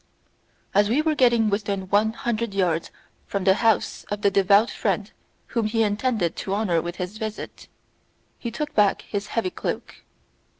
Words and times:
As 0.73 0.89
we 0.89 0.99
were 1.03 1.13
getting 1.13 1.51
within 1.51 1.81
one 1.89 2.13
hundred 2.13 2.55
yards 2.55 2.89
from 3.27 3.43
the 3.43 3.53
house 3.53 4.03
of 4.05 4.23
the 4.23 4.31
devout 4.31 4.71
friend 4.71 5.11
whom 5.49 5.67
he 5.67 5.83
intended 5.83 6.35
to 6.37 6.55
honour 6.55 6.81
with 6.81 6.95
his 6.95 7.19
visit, 7.19 7.67
he 8.39 8.49
took 8.49 8.73
back 8.73 9.03
his 9.03 9.27
heavy 9.27 9.51
cloak. 9.51 9.97